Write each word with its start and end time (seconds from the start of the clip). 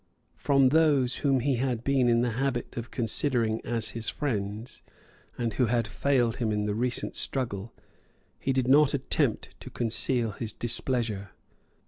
From 0.35 0.69
those 0.69 1.17
whom 1.17 1.41
he 1.41 1.57
had 1.57 1.83
been 1.83 2.09
in 2.09 2.21
the 2.21 2.31
habit 2.31 2.75
of 2.75 2.89
considering 2.89 3.63
as 3.63 3.89
his 3.89 4.09
friends, 4.09 4.81
and 5.37 5.53
who 5.53 5.67
had 5.67 5.87
failed 5.87 6.37
him 6.37 6.51
in 6.51 6.65
the 6.65 6.73
recent 6.73 7.15
struggle, 7.15 7.71
he 8.39 8.51
did 8.51 8.67
not 8.67 8.95
attempt 8.95 9.49
to 9.59 9.69
conceal 9.69 10.31
his 10.31 10.53
displeasure. 10.53 11.29